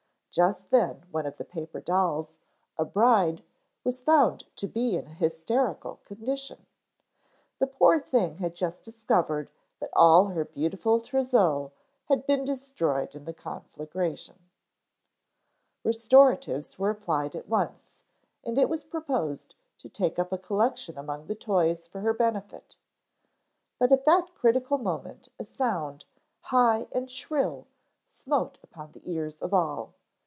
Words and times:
Just 0.33 0.69
then 0.69 1.03
one 1.11 1.25
of 1.25 1.35
the 1.35 1.43
paper 1.43 1.81
dolls, 1.81 2.37
a 2.77 2.85
bride, 2.85 3.43
was 3.83 4.01
found 4.01 4.45
to 4.55 4.65
be 4.65 4.95
in 4.95 5.05
an 5.05 5.15
hysterical 5.15 5.97
condition. 6.05 6.67
The 7.59 7.67
poor 7.67 7.99
thing 7.99 8.35
had 8.37 8.55
just 8.55 8.85
discovered 8.85 9.49
that 9.81 9.89
all 9.91 10.27
her 10.27 10.45
beautiful 10.45 11.01
trousseau 11.01 11.73
had 12.05 12.25
been 12.25 12.45
destroyed 12.45 13.13
in 13.13 13.25
the 13.25 13.33
conflagration. 13.33 14.39
Restoratives 15.83 16.79
were 16.79 16.91
applied 16.91 17.35
at 17.35 17.49
once 17.49 17.97
and 18.45 18.57
it 18.57 18.69
was 18.69 18.85
proposed 18.85 19.55
to 19.79 19.89
take 19.89 20.17
up 20.17 20.31
a 20.31 20.37
collection 20.37 20.97
among 20.97 21.27
the 21.27 21.35
toys 21.35 21.87
for 21.87 21.99
her 21.99 22.13
benefit. 22.13 22.77
But 23.79 23.91
at 23.91 24.05
that 24.05 24.33
critical 24.33 24.77
moment 24.77 25.27
a 25.37 25.43
sound, 25.43 26.05
high 26.39 26.87
and 26.93 27.11
shrill, 27.11 27.67
smote 28.07 28.59
upon 28.63 28.93
the 28.93 29.01
ears 29.03 29.41
of 29.41 29.53
all. 29.53 29.93